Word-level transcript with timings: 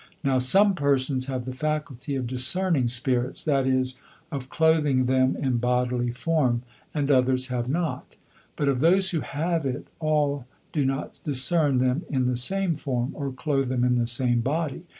Now 0.23 0.39
some 0.39 0.73
persons 0.73 1.27
have 1.27 1.45
the 1.45 1.53
faculty 1.53 2.15
of 2.15 2.25
discerning 2.25 2.87
spirits, 2.87 3.43
that 3.43 3.67
is, 3.67 3.99
of 4.31 4.49
clothing 4.49 5.05
them 5.05 5.35
in 5.37 5.57
bodily 5.57 6.11
form, 6.11 6.63
and 6.91 7.11
others 7.11 7.49
have 7.49 7.69
not; 7.69 8.15
but 8.55 8.67
of 8.67 8.79
those 8.79 9.11
who 9.11 9.19
have 9.21 9.63
it 9.67 9.87
all 9.99 10.47
do 10.73 10.85
not 10.85 11.19
discern 11.23 11.77
them 11.77 12.01
in 12.09 12.25
the 12.25 12.35
same 12.35 12.75
form, 12.75 13.11
or 13.13 13.31
clothe 13.31 13.67
them 13.69 13.83
in 13.83 13.93
the 13.93 14.07
same 14.07 14.39
body. 14.41 14.85